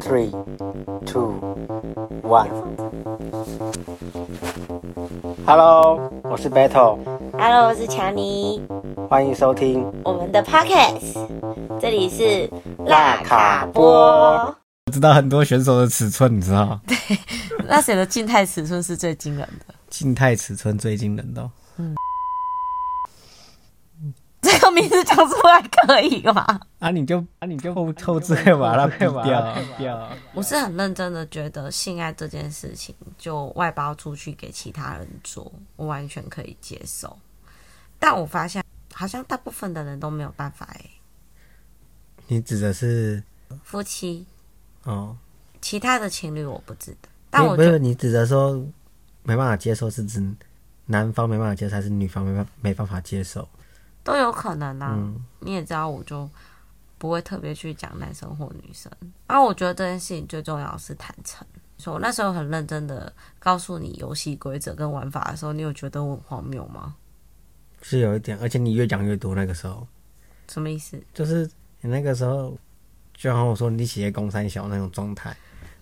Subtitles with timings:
[0.00, 0.30] Three,
[1.04, 1.40] two,
[2.22, 2.48] one.
[5.46, 8.62] Hello，我是 Battle，Hello，我是强尼，
[9.08, 9.84] 欢迎收听。
[10.04, 11.28] 我们的 Podcast，
[11.80, 12.48] 这里是
[12.86, 14.56] 辣卡波波。
[14.86, 16.80] 我知道很多选手的尺寸，你知道？
[16.86, 16.96] 对
[17.66, 19.74] 那谁的静态尺寸是最惊人的？
[19.88, 21.50] 静态尺寸最惊人的哦。
[24.42, 26.60] 这个名字讲出来可以吗？
[26.78, 30.08] 啊，你就啊，你就后后置可以 把它毙掉，掉。
[30.34, 37.16] 我是很认真的觉得性爱这件事情就外包出去给其他人做，我完全可以接受。
[37.98, 38.62] 但我发现
[38.92, 40.84] 好像大部分的人都没有办法哎、
[42.26, 43.22] 你指的是
[43.62, 44.26] 夫妻
[44.84, 45.16] 哦？
[45.62, 48.54] 其他的情侣我不知道，但我不是，你指的说
[49.22, 50.22] 没办法接受，是指
[50.84, 53.48] 男方没办法接受，还是女方没办没办法接受？
[54.04, 54.92] 都有可能啊。
[54.94, 56.28] 嗯你也知道，我就
[56.98, 58.90] 不会特别去讲男生或女生。
[59.26, 61.46] 然后我觉得这件事情最重要的是坦诚。
[61.78, 66.94] 所以我那时候很认真的告诉你游戏规则跟玩法的时候，你有觉得我很荒谬吗？
[67.82, 69.34] 是有一点，而且你越讲越多。
[69.34, 69.86] 那个时候
[70.48, 70.98] 什么意思？
[71.12, 71.48] 就是
[71.82, 72.56] 你那个时候，
[73.14, 75.36] 就好像我说你写攻三小那种状态。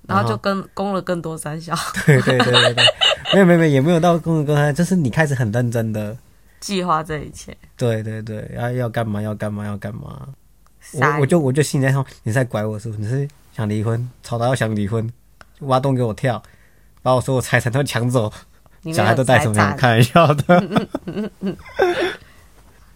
[0.06, 2.84] 然后就跟攻了更多三小 对对对对对，
[3.32, 6.14] 没有没有没有，也没有到攻了更三，就是你开始很认真的。
[6.60, 7.56] 计划这一切。
[7.76, 10.34] 对对对，要要干嘛要干嘛要干嘛，傻
[10.92, 13.00] 我我就我就心里在说你在拐我是不是？
[13.00, 15.10] 你是想离婚，吵到要想离婚，
[15.60, 16.42] 挖洞给我跳，
[17.02, 18.32] 把我所有财产都抢走，
[18.92, 19.70] 小孩都带什么样？
[19.70, 21.56] 财产开玩笑的。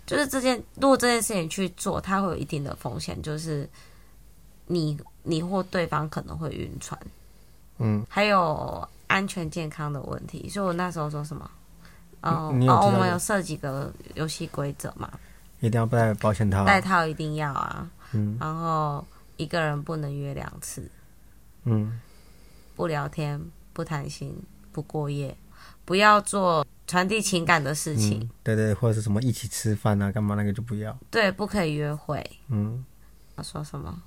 [0.06, 3.69] 就是这件，如果这件事情去做，它会有一定的风险，就是
[4.66, 6.98] 你你或对方可能会晕船，
[7.78, 10.48] 嗯，还有安全健康的问题。
[10.48, 11.50] 所以我那时候说什么？
[12.22, 15.09] 哦哦，我们有设几个游戏规则嘛，
[15.61, 16.64] 一定要带保险套。
[16.64, 19.05] 带套一定要啊，嗯然后
[19.37, 20.91] 一个人不能约两次，
[21.65, 22.00] 嗯，
[22.77, 23.41] 不聊天，
[23.73, 24.37] 不谈心，
[24.73, 25.37] 不过夜，
[25.84, 30.97] 不要做传递情感的事情，嗯，对对，或者是什么一起吃饭啊，干嘛那个就不要。
[31.10, 32.25] 对，不可以约会。
[32.49, 32.84] 嗯，
[33.37, 34.03] 我说什么？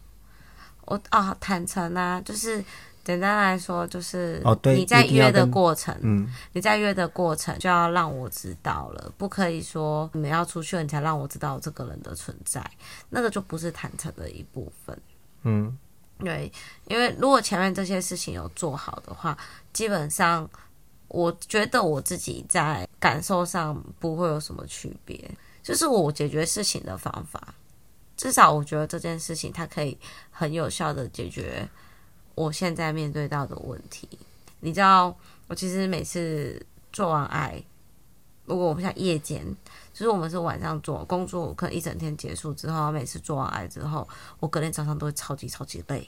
[0.85, 2.63] 我啊，坦诚啊，就是
[3.03, 12.63] 简单来说，就是哦对你在约的过程，嗯，你在约的过程就要让我知道了，不可以说你们要出去了，你才让我知道这个人的存在，
[13.09, 14.97] 那个就不是坦诚的一部分。
[15.43, 15.75] 嗯，
[16.19, 16.51] 对，
[16.87, 19.35] 因为如果前面这些事情有做好的话，
[19.73, 20.47] 基本上
[21.07, 25.19] 我觉得我自己在感受上不会有什么区别，
[25.63, 27.55] 就是我解决事情的方法，
[28.15, 29.97] 至少我觉得这件事情它可以
[30.29, 31.67] 很有效的解决
[32.35, 34.07] 我现在面对到的问题。
[34.59, 35.15] 你知道，
[35.47, 37.63] 我其实每次做完爱，
[38.45, 39.43] 如果我们像夜间，
[39.91, 44.07] 就是我们是晚上做工作，可能一整天结束之后，每次做完爱之后，
[44.39, 46.07] 我隔天早上都会超级超级累，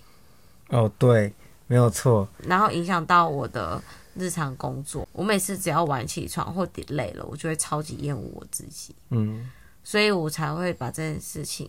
[0.69, 1.34] 哦对，
[1.67, 2.28] 没有错。
[2.47, 3.81] 然后影响到我的
[4.13, 5.07] 日常工作。
[5.13, 9.50] 我每次只要晚起床或 delay 了，我就会超级厌恶我自己，嗯，
[9.84, 11.67] 所以我才会把这件事情，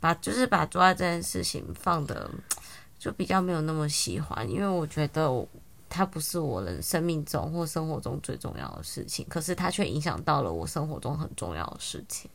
[0.00, 2.30] 把就是把做爱这件事情放的
[2.98, 5.46] 就比较没有那么喜欢，因为我觉得我
[5.88, 12.30] 它不是我人生命中或生活中最重要的事情，可是它却影响到了我生活中很重要的事情。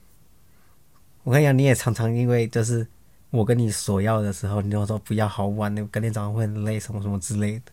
[1.24, 2.88] 我跟你讲，你也常常因为就是
[3.30, 7.72] 我跟你索要的时候，你就说不要好晚你，隔天早上会很累，什么什么之类的。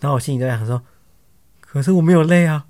[0.00, 0.80] 然后我心里就在想说，
[1.60, 2.66] 可是我没有累啊，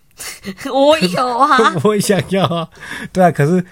[0.72, 2.70] 我有啊， 我也想要啊，
[3.12, 3.64] 对啊，可是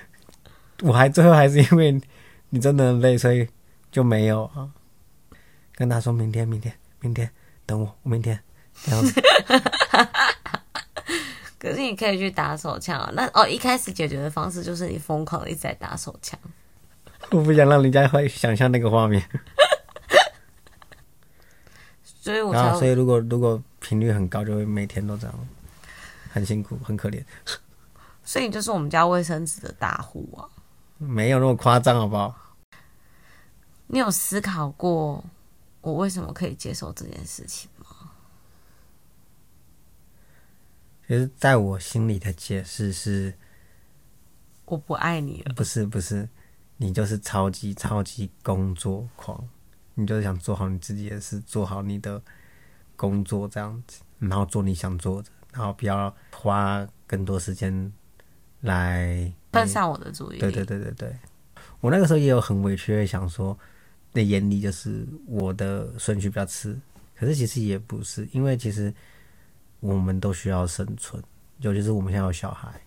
[0.83, 2.01] 我还最后还是因为
[2.51, 3.49] 你真的很累，所以
[3.93, 4.69] 就没有啊。
[5.81, 7.31] 跟他说明天，明天，明天，
[7.65, 8.39] 等我，我明天
[8.85, 9.19] 这样子。
[11.59, 13.11] 可是你可以去打手枪啊。
[13.15, 16.39] 那哦，一开始解决的方式就是你疯狂的一直在打手枪。
[17.31, 19.27] 我不想让人家会想象那个画面。
[22.05, 25.35] 所以我所以如果如果频率很高，就会每天都这样，
[26.31, 27.25] 很辛苦，很可怜。
[28.23, 30.45] 所以你就是我们家卫生纸的大户啊！
[30.99, 32.37] 没有那么夸张，好不好？
[33.87, 35.25] 你有思考过
[35.81, 37.87] 我为什么可以接受这件事情吗？
[41.07, 43.35] 其实在我心里的解释是，
[44.65, 46.29] 我不爱你了，不是不是，
[46.77, 49.49] 你就是超级超级工作狂，
[49.95, 52.23] 你就是想做好你自己的事，做好你的
[52.95, 57.93] 工作这样子，然后做你想做的，然后不要花更多时间
[58.61, 60.39] 来分散我的注意力。
[60.39, 61.19] 对对对对对，
[61.81, 63.59] 我那个时候也有很委屈的想说，
[64.13, 66.79] 的眼里就是我的顺序比较次，
[67.17, 68.93] 可是其实也不是，因为其实
[69.81, 71.23] 我们都需要生存，
[71.59, 72.81] 尤其是我们现在有小孩，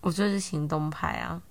[0.00, 1.42] 我就是行动派啊，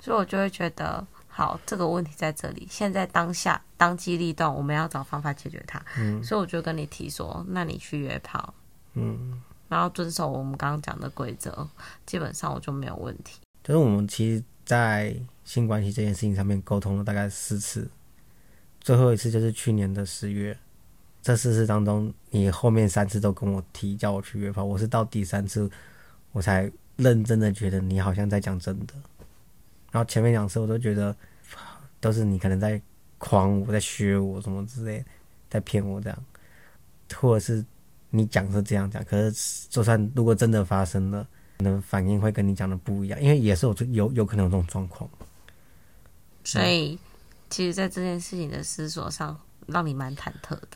[0.00, 5.80] 所以我就会觉得好，这个问题在这里，现在当下当机立断，我们要找方法解决它。
[5.96, 8.54] 嗯所以我就跟你提说，那你去约炮，
[8.94, 11.68] 嗯，然后遵守我们刚刚讲的规则，
[12.06, 13.40] 基本上我就没有问题。
[13.62, 15.14] 就是我们其实，在
[15.50, 17.90] 性关系这件事情上面沟通了大概四次，
[18.80, 20.56] 最后一次就是去年的十月。
[21.20, 25.68] 这四次当中，你后面三次都跟我提叫我去约炮，我是到第三次
[26.30, 28.94] 我才认真的觉得你好像在讲真的。
[29.90, 31.14] 然后前面两次我都觉得
[31.98, 32.80] 都是你可能在
[33.18, 35.04] 诓我，在削我什么之类，
[35.48, 36.24] 在骗我这样，
[37.16, 37.64] 或者是
[38.10, 41.26] 你讲是这样讲，可是就算如果真的发生了，
[41.58, 45.10] 可能反应会跟你讲的不一样，因为也是有有有可能有这种状况。
[46.44, 46.98] 所以，
[47.48, 50.68] 其实，在这件事情的思索上，让你蛮忐忑的。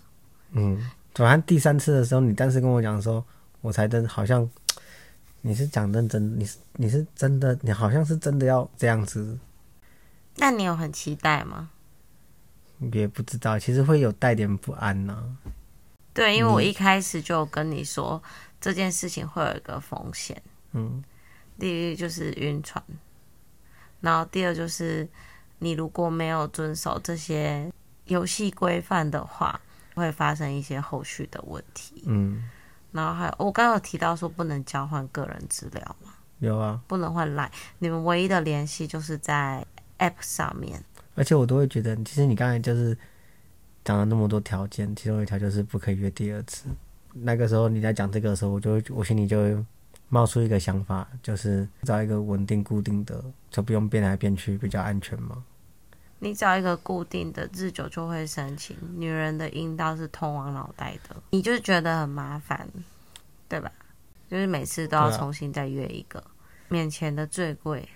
[0.52, 3.24] 嗯，反正第三次的时候，你当时跟我讲说，
[3.60, 4.48] 我才真好像
[5.40, 9.38] 你是讲认真，你是你是真的，你好像是真的要这样子，
[10.36, 11.70] 那你有很期待吗？
[12.92, 15.36] 也不知道，其实会有带点不安呢、
[16.12, 18.22] 对，因为我一开始就跟你说，
[18.60, 20.40] 这件事情会有一个风险。
[20.72, 21.02] 嗯，
[21.58, 22.84] 第一就是晕船，
[24.00, 25.08] 然后第二就是
[25.64, 27.72] 你如果没有遵守这些
[28.04, 29.58] 游戏规范的话，
[29.94, 32.02] 会发生一些后续的问题。
[32.04, 32.44] 嗯，
[32.92, 39.64] 然后还有我刚刚有提到说不能交换个人资料嘛，有啊，不能换 line，你们唯一的联系就是在
[40.00, 40.84] app 上面。
[41.14, 42.94] 而且我都会觉得，其实你刚才就是
[43.84, 46.66] 讲了那么多条件，其中一条就是不可以约第二次。
[47.14, 49.64] 那个时候你在讲这个的时候，我就会我心里就会
[50.08, 55.42] 冒出一个想法，就是找一个稳定固定的，就不用变来变去，比较安全嘛。
[56.18, 58.76] 你找一个固定的，日久就会生情。
[58.96, 62.68] 女人的阴道是通往脑袋的，你就觉得很麻烦，
[63.48, 63.70] 对吧？
[64.30, 66.22] 就是每次都要重新再约一个，
[66.68, 67.88] 面前的最贵。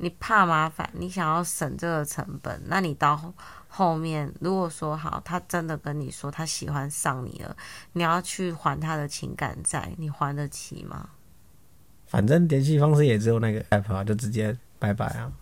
[0.00, 3.34] 你怕麻烦，你想要省这个成本，那你到后
[3.66, 7.56] 后面如果说好，他真的跟你说他喜欢上你了，
[7.94, 11.08] 你要去还他的情感债，你还得起吗？
[12.06, 15.32] 反正联系方式也只有那个 app 啊，就直接拜拜啊。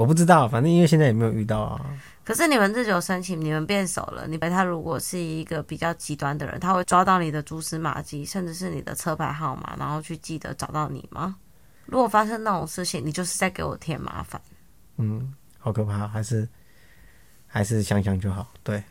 [0.00, 1.84] 我不知道，反正因为现在也没有遇到啊。
[2.24, 4.26] 可是你们日久生情，你们变熟了。
[4.26, 11.36] 你他如果是一个比较极端的人，他会抓到你的蛛丝马迹，甚至是你的车牌号码，然后去记得找到你吗？
[11.84, 14.40] 如果发生那种事情，你就是在给我添麻烦。
[14.96, 16.48] 嗯，好可怕，还是
[17.46, 18.50] 还是想想就好。
[18.62, 18.82] 对，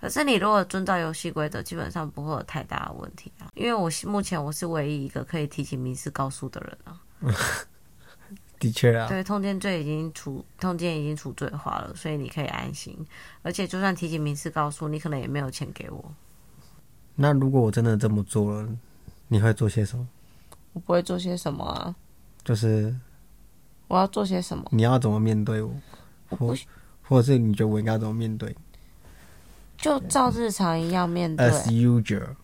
[0.00, 3.46] 可是你如果遵照游戏规则，基本上不会有太大的问题啊。
[3.54, 6.98] 因为我是目前我是唯一一个可以提起民事告诉的人啊。
[8.62, 12.96] 的确啊，对，通奸罪已经处通奸已经处罪化了，所以你可以安心。
[13.42, 16.14] 而且就算提起民事告诉，你可能也没有钱给我，
[17.16, 18.68] 那如果我真的这么做了，
[19.26, 20.06] 你会做些什么？
[20.74, 21.92] 我不会做些什么啊。
[22.44, 22.94] 就是
[23.88, 24.64] 我要做些什么？
[24.70, 25.74] 你要怎么面对我，
[26.30, 26.56] 或我不
[27.02, 28.54] 或者是你觉得我应该怎么面对
[29.76, 31.50] 就照日常一样面对。
[31.50, 32.36] ？As usual，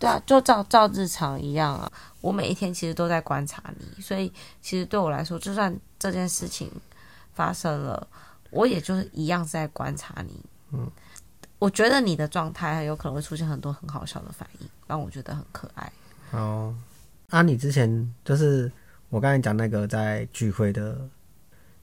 [0.00, 1.92] 对啊，就照照日常一样啊。
[2.22, 6.70] 我每一天其实都在观察你，所以其实对我来说，就算这件事情
[7.34, 8.08] 发生了，
[8.50, 10.42] 我也就是一样是在观察你。
[10.72, 10.90] 嗯，
[11.58, 15.92] 我觉得你的状态很有可能会出现很多很好笑的反应，让我觉得很可爱。
[16.30, 16.74] 哦，
[17.28, 18.72] 啊，你之前就是
[19.10, 20.98] 我刚才讲那个在聚会的，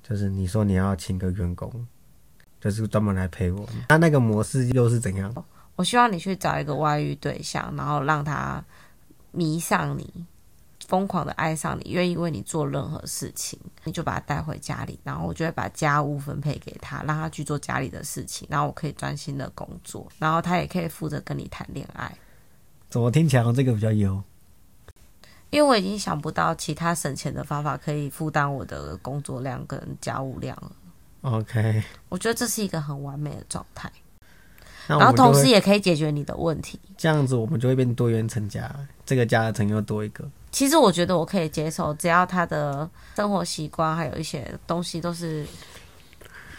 [0.02, 1.88] 就是你说你要请个员工，
[2.60, 5.32] 就是专门来陪我，那那个模式又是怎样？
[5.78, 8.62] 我希望你去找一个外遇对象，然后让他
[9.32, 10.26] 迷上你，
[10.88, 22.12] 疯狂的爱上你，愿意为你做任何事情，你就把他带回家里，然后我就会把家务分配给他，让他去做家里的事情，然后我可以专心的工作，然后他也可以负责跟你谈恋爱。
[22.90, 24.22] 怎么听起来这个比较优？
[25.50, 30.72] 因为我已经想不到其他省钱的方法可以负担我的工作量跟家务量了。
[31.22, 33.92] OK，我觉得这是一个很完美的状态，
[34.88, 36.80] 然后同时也可以解决你的问题。
[36.98, 38.74] 这样子，我们就会变多元成家，
[39.06, 40.24] 这个家成又多一个。
[40.52, 45.46] 其实我觉得我可以接受，只要他的生活习惯还有一些东西都是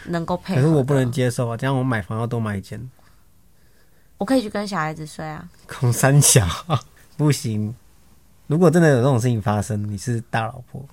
[0.05, 0.61] 能够配合。
[0.61, 2.79] 可是我不能接受啊，这样我买房要多买一间，
[4.17, 5.49] 我可以去跟小孩子睡啊。
[5.67, 6.47] 孔三小
[7.17, 7.73] 不行。
[8.47, 10.83] 如果真的有这种事情发生，你是大老婆，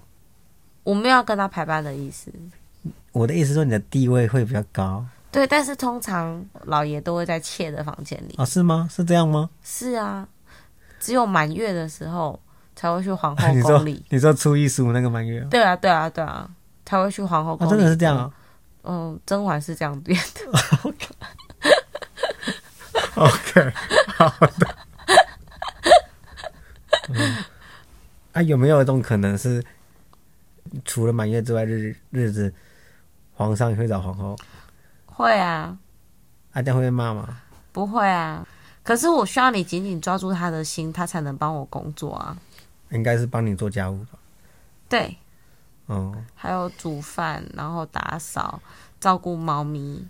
[0.83, 2.33] 我没有要跟他排班的意思。
[3.13, 8.35] 我的意思说你的地位会比较高对，但是通常老爷都会在妾的房间里。
[8.37, 8.45] 啊？
[8.45, 8.89] 是吗？
[8.91, 9.51] 是这样吗？
[9.63, 10.27] 是啊，
[10.99, 12.41] 只有满月的时候
[12.75, 14.05] 才会去皇后 你说宫里。
[14.09, 16.49] 你说初一十五那个满月对啊，对啊，对啊，
[16.85, 17.71] 才会去皇后啊，宫里。
[17.71, 18.33] 真的是这样啊
[18.85, 20.41] 嗯，甄嬛是这样编的。
[23.17, 23.73] OK，
[24.17, 24.29] 好
[24.59, 24.77] 的。
[27.09, 27.45] 嗯，
[28.33, 29.63] 啊，有没有一种可能是，
[30.85, 32.53] 除了满月之外，日日子
[33.35, 34.37] 皇上也会找皇后，
[35.17, 35.79] 会啊，
[36.53, 37.41] 啊，这样会被骂吗？
[37.73, 38.47] 不会啊。
[38.83, 42.37] 可是我需要你紧紧抓住他的心，他才能帮我工作啊。
[42.91, 44.19] 应该是帮你做家务吧？
[44.91, 45.17] 对，
[45.87, 48.61] 哦、还有煮饭，然后打扫、
[49.01, 50.07] 照顾猫咪，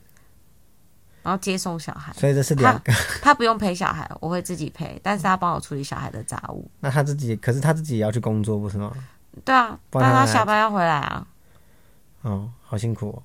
[1.23, 2.13] 然后接送小孩。
[2.15, 2.93] 所以这是两个。
[3.23, 6.69] 他不用陪小孩，我会自己陪，但是他帮我处理小孩的杂物。
[6.81, 8.93] 那他自己，可是他自己也要去工作，不是吗？
[9.45, 11.27] 对啊，但他下班要回来啊。
[12.23, 13.23] 哦，好辛苦哦。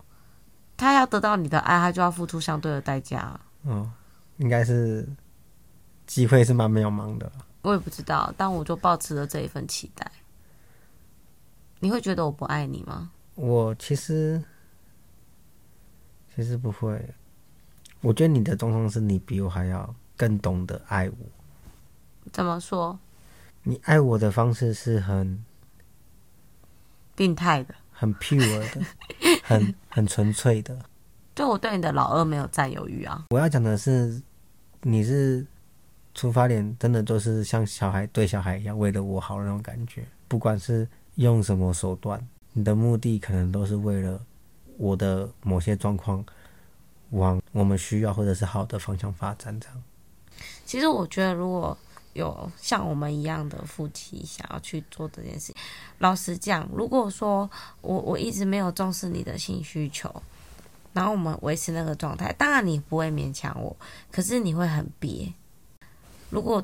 [0.82, 3.40] 他要得到你的爱，他就要付出相对的代价啊。
[3.66, 3.92] 哦，
[4.38, 5.08] 应该是
[6.08, 7.32] 机会是蛮渺茫的。
[7.62, 10.12] 我也不知道，但我就抱持了这一份期待。
[11.80, 13.12] 你会觉得我不爱你吗？
[13.36, 14.44] 我其实
[16.36, 17.14] 其实不会，
[18.02, 21.16] 我觉得你的状况是你比我还要更懂得爱我。
[22.34, 22.98] 怎么说？
[23.62, 25.46] 你爱我的方式是很
[27.16, 28.82] 病态的，很 pure 的，
[29.52, 30.78] 很 很纯粹的。
[31.34, 33.26] 对我对你的老二没有占有欲啊。
[33.30, 34.22] 我要讲的是，
[34.82, 35.46] 你是
[36.14, 40.06] 出发点真的都是像小孩对小孩一样，为了我好的那种感觉。
[40.28, 44.20] 不管是用什么手段，你的目的可能都是为了
[44.78, 46.24] 我的某些状况
[47.12, 49.58] 往我们需要或者是好的方向发展。
[49.60, 49.84] 这样，
[50.66, 51.78] 其实我觉得，如果
[52.14, 55.54] 有像我们一样的夫妻想要去做这件事，
[56.00, 57.50] 老实讲，如果说
[57.82, 60.14] 我我一直没有重视你的性需求，
[60.94, 63.76] 然后我们维持那个状态，当然你不会勉强我，
[64.12, 65.34] 可是你会很憋。
[66.30, 66.64] 如果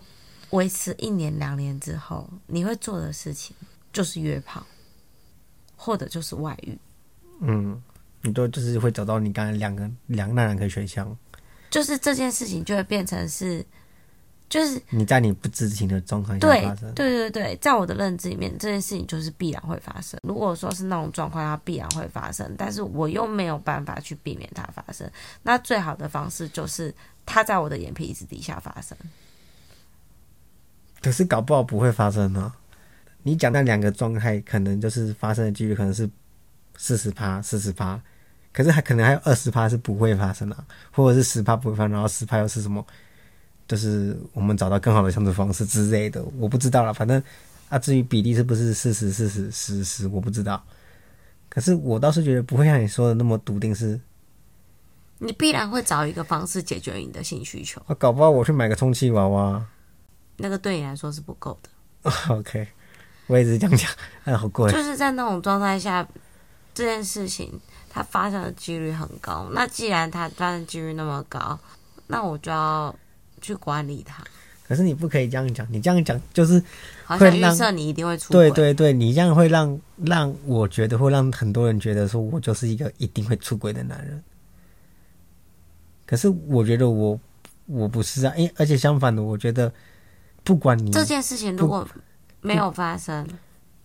[0.51, 3.56] 维持一年两年之后，你会做的事情
[3.92, 4.66] 就是约炮，
[5.75, 6.77] 或者就是外遇，
[7.42, 7.82] 嗯，
[8.22, 11.18] 你都就是会找到你刚才两个两那两个选项，
[11.70, 13.66] 就是这件事情就会变成是，
[14.50, 16.94] 就是你在你不知情的状况下发生。
[16.94, 20.20] 对对对，在我的认知里面，这件事情就是必然会发生。
[20.24, 25.10] 如果说是那种状况，它必然会发生，但是我又没有办法去避免它发生。
[25.44, 26.94] 那最好的方式就是
[27.25, 28.98] 它在我的眼皮子底下发生。
[31.01, 32.54] 可是搞不好不会发生呢。
[33.24, 36.10] 你讲那两个状态，可能就是发生的几率可能是
[36.77, 38.01] 四十趴、四十趴，
[38.54, 40.56] 可是还可能还有二十趴是不会发生的，
[40.92, 42.86] 或者是十趴不会发生，然后十趴又是什么？
[43.68, 46.94] 就是我们找到更好的相处方式之类的，我不知道了。
[46.94, 47.22] 反正
[47.70, 50.64] 啊，至于比例是不是四十、四十、十十，我不知道。
[51.50, 54.00] 可是我倒是觉得不会像你说的那么笃定是，
[55.18, 59.66] 你必然会找一个方式解决你的性需求，啊，搞不好我去买个充气娃娃。
[60.38, 62.12] 那个对你来说是不够的。
[62.30, 62.68] OK，
[63.26, 63.90] 我也只是这样讲，
[64.24, 64.72] 哎，好贵。
[64.72, 66.08] 就是在那种状态下，
[66.74, 67.60] 这件事情
[67.90, 69.50] 它发生的几率很高。
[69.52, 71.60] 那既然它发生几率那么高，
[72.06, 72.96] 那我就要
[73.48, 74.24] 去管理它。
[74.68, 76.62] 可是你不可以这样讲，你这样讲就是
[77.06, 84.22] 好像会让预设你一定会出轨，对对对，你这样会让让我觉得会让很多人觉得说我就是一个一定会出轨的男人。
[86.06, 87.18] 可是我觉得我
[87.66, 89.72] 我不是啊，因而且相反的，我觉得
[90.44, 91.88] 不管你这件事情如果
[92.42, 93.25] 没有发生，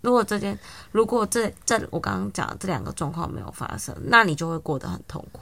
[0.01, 0.59] 如果这件
[0.91, 5.41] 如果这这我刚刚讲的这两个状况没有发生，那你就会过得很痛苦。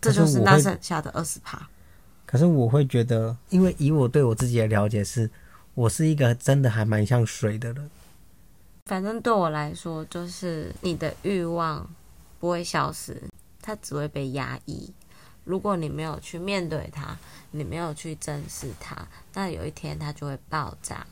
[0.00, 1.68] 这就是那剩下的二十趴。
[2.32, 5.30] 可是我会觉得，因为以我对我自己的了解是，
[5.74, 7.90] 我是一个真的还蛮像水的人。
[8.86, 11.86] 反正对我来说，就是你的欲望
[12.40, 13.22] 不会消失，
[13.60, 14.90] 它只会被压抑。
[15.44, 17.14] 如果你没有去面对它，
[17.50, 18.96] 你没有去正视它，
[19.34, 21.06] 那有一天它就会爆炸。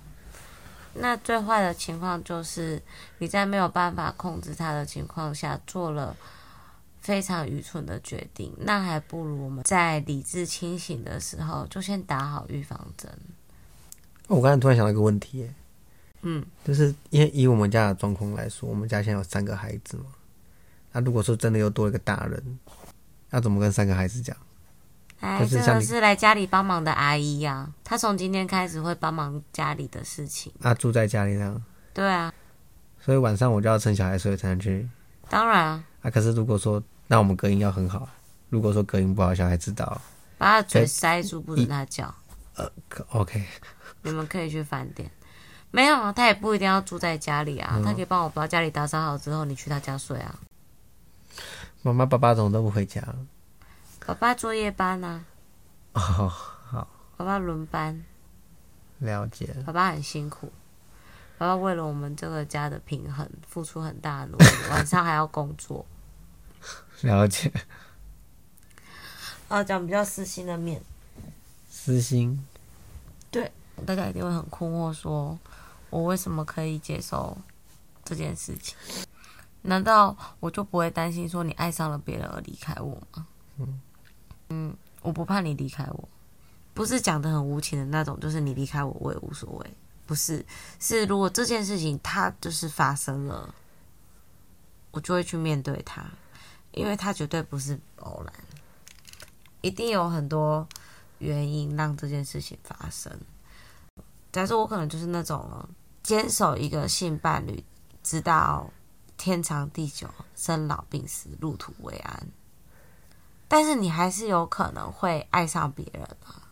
[0.94, 2.80] 那最坏的情况就是
[3.18, 6.16] 你在没有办法控制它的情况下做了
[7.00, 13.10] 非常愚蠢的决定，那还不如我们在理智清醒的时候就先打好预防针。
[14.28, 15.54] 我刚才突然想到一个问题耶，
[16.22, 20.04] 嗯，就是因为以我们家的状况来说，我们家现在有三个孩子嘛，
[20.92, 22.58] 那如果说真的又多一个大人，
[23.30, 24.36] 要怎么跟三个孩子讲？
[25.20, 30.52] 哎，这个是来家里帮忙的阿姨呀、她从今天开始会帮忙家里的事情。
[30.62, 32.32] 啊，住在家里这样，对啊，
[33.00, 34.88] 所以晚上我就要趁小孩睡才能去。
[35.28, 38.08] 当然啊，啊，可是如果说那我们隔音要很好，
[38.48, 40.00] 如果说隔音不好，小孩知道，
[40.38, 42.14] 把他的嘴塞住，不准他叫。
[42.88, 43.44] 可 OK，
[44.02, 45.10] 你们可以去饭店。
[45.70, 50.38] 没有啊，他也不一定要住在家里嗯啊，他可以帮我把家里打扫好之后，你去他家睡啊。
[51.82, 53.02] 妈妈爸爸怎么都不回家？
[54.04, 55.24] 爸爸做夜班啊，
[55.92, 58.04] 哦，好爸爸轮班，
[58.98, 59.54] 了解。
[59.64, 60.52] 爸爸很辛苦。
[61.38, 65.86] 爸爸为了我们这个家的平衡，付出很大的努力，晚上还要工作。
[67.02, 67.52] 了解，
[69.48, 70.82] 啊，讲比较私心的面，
[71.68, 72.44] 私心。
[73.30, 73.50] 对。
[73.86, 75.38] 大家一定会很困惑，说
[75.88, 77.34] 我为什么可以接受
[78.04, 78.76] 这件事情？
[79.62, 83.26] 难道我就不会担心说你爱上了别人而离开我吗？
[84.50, 86.08] 嗯我不怕你离开我，
[86.74, 90.44] 不是讲的很无情的那种，就是你离开我我也无所谓，不是，
[90.78, 93.54] 是如果这件事情它就是发生了，
[94.90, 96.04] 我就会去面对它，
[96.72, 98.32] 因为它绝对不是偶然，
[99.60, 100.66] 一定有很多
[101.18, 103.12] 原因让这件事情发生。
[104.32, 105.68] 假设我可能就是那种
[106.02, 107.64] 坚守一个性伴侣，
[108.02, 108.70] 直到
[109.16, 112.26] 天长地久、生老病死、入土为安。
[113.48, 116.48] 但是你还是有可能会爱上别人啊。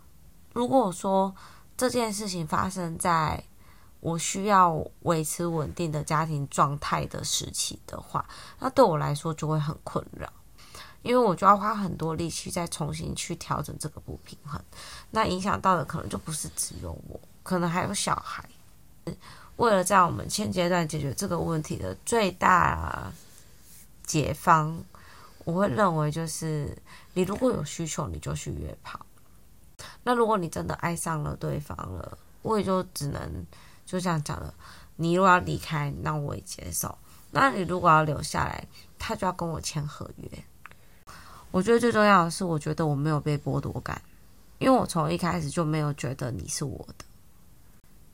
[0.53, 1.33] 如果说
[1.77, 3.45] 这件事情发生在
[4.01, 8.25] 我需要维持稳定的家庭状态的时期的话，
[8.61, 10.33] 那对我来说就会很困扰，
[11.03, 14.61] 因为我就要花很多力气再重新去调整这个不平衡。
[15.11, 18.49] 那影响到的可能就不是只有我，可能还有小孩。
[19.57, 23.11] 为了在我们现阶段解决这个问题的最大
[24.05, 24.81] 解方，
[25.45, 26.77] 我会认为就是
[27.15, 29.01] 你如果有需求，你就去约炮。
[30.05, 33.45] 那如果你真的爱上了对方了，我也就只能
[33.89, 34.53] 就这样讲了。
[34.97, 36.99] 你如果要离开，那我也接受。
[37.31, 38.63] 那你如果要留下来，
[38.99, 40.29] 他就要跟我签合约。
[41.51, 44.03] 我觉得最重要的是，我觉得我没有被剥夺感，
[44.59, 47.05] 因为我从一开始就没有觉得你是我的，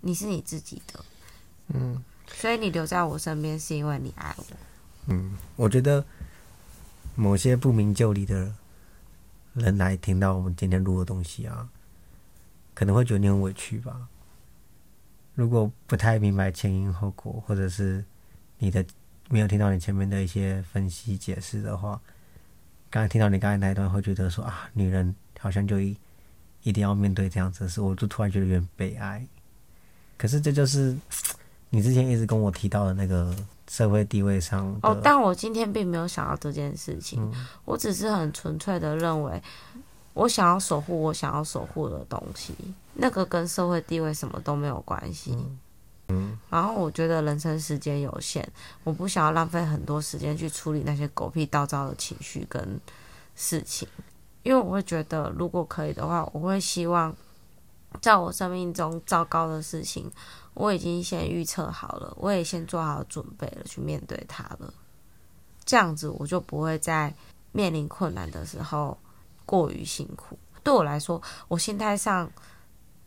[0.01, 1.05] 你是你自己的。
[1.69, 4.45] 嗯所以你留在我身边是因为你爱我。
[5.07, 6.05] 嗯，我觉得
[7.17, 8.55] 某些不明就里的
[9.55, 11.69] 人来听到我们今天录的东西啊，
[12.75, 14.09] 可能会觉得你很委屈吧。
[15.35, 18.05] 如果不太明白前因后果，或者是
[18.59, 18.85] 你的
[19.29, 22.01] 没有听到你前面的一些分析解释的话，
[22.91, 25.97] 刚才听到你刚才那一段，会觉得说啊，女人好像就一
[26.63, 29.27] 一定要面对这样子的事，我就突然觉得有点悲哀。
[30.17, 30.97] 可是这就是
[31.71, 33.35] 你之前一直跟我提到的那个
[33.69, 37.33] 社会地位上哦，但我今天并没有想到这件事情，
[37.65, 39.43] 我只是很纯粹的认为，
[40.15, 42.55] 我想要守护我想要守护的东西，
[42.95, 45.37] 那个跟社会地位什么都没有关系。
[46.09, 48.47] 嗯然后我觉得人生时间有限，
[48.85, 52.81] 我不想要浪费很多时间去处理那些狗屁倒灶的情绪跟
[53.35, 53.89] 事情，
[54.43, 57.13] 因为我会觉得，如果可以的话，我会希望
[58.01, 60.09] 在我生命中糟糕的事情，
[60.53, 64.73] 我已经先预测好了，我也先做好准备了，去面对它了。
[65.65, 67.13] 这样子我就不会在
[67.51, 68.97] 面临困难的时候
[69.45, 70.39] 过于辛苦。
[70.63, 72.31] 对我来说，我心态上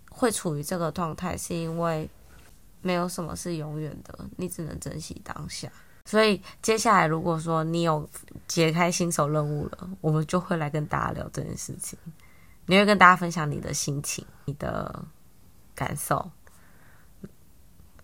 [0.10, 2.10] 会处于这个状态，是因为
[2.82, 5.67] 没有什么是永远的，你只能珍惜当下。
[6.06, 8.08] 所以接下来，如果说你有
[8.47, 11.97] 解开新手任务了，我们就会来跟大家聊这件事情。
[12.65, 15.04] 你会跟大家分享你的心情、你的
[15.73, 16.30] 感受，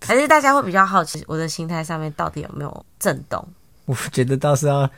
[0.01, 3.47] 还是大家会比较好奇我的心态上面到底有没有震动？
[3.85, 4.89] 我觉得倒是要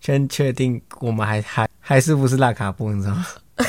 [0.00, 3.26] 先确定我们还还还是不是拉卡布，你知道吗？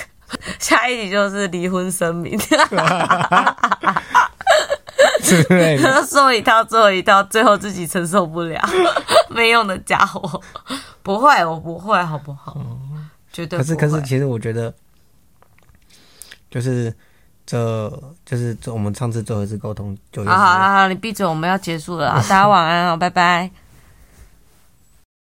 [0.59, 2.37] 下一集就是离婚声明，
[5.23, 6.05] 之类的。
[6.05, 8.61] 说一套做一套，最后自己承受不了，
[9.27, 10.39] 没用的家伙。
[11.01, 12.55] 不会，我不会，好不好？
[13.33, 13.87] 绝对可是不会。
[13.89, 14.71] 可是，其实我觉得，
[16.51, 16.95] 就是
[17.43, 17.89] 这
[18.23, 22.21] 就是这我们上次最后一次沟通就好好好，你闭嘴，我们要结束了啊！
[22.29, 23.49] 大家晚安啊，拜拜。